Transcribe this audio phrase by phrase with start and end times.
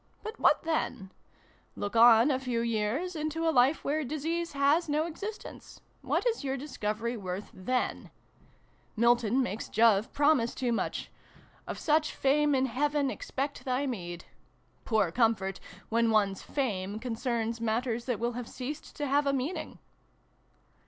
[0.23, 1.11] But what then?
[1.75, 5.79] Look on, a few years, into a life where disease has no exist ence.
[6.01, 8.09] What is your discovery worth, then?
[8.95, 11.11] Milton makes Jove promise too much.'
[11.67, 14.25] Of so much fame in heaven expect thy meed.'
[14.85, 15.59] Poor comfort,
[15.89, 19.77] when one's' fame' concerns matters that will have ceased to have a meaning